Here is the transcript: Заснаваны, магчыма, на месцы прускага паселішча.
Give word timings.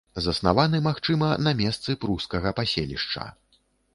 Заснаваны, 0.25 0.79
магчыма, 0.85 1.27
на 1.49 1.53
месцы 1.59 1.95
прускага 2.05 2.53
паселішча. 2.61 3.27